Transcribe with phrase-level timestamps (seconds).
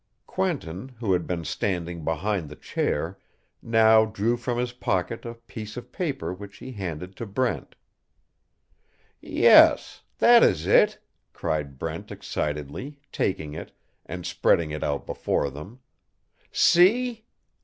[0.25, 3.19] Quentin, who had been standing behind the chair,
[3.61, 7.75] now drew from his pocket a piece of paper which he handed to Brent.
[9.19, 10.97] "Yes that is it,"
[11.33, 15.81] cried Brent, excitedly, taking it, and spreading it out before them.
[16.51, 17.23] "See!"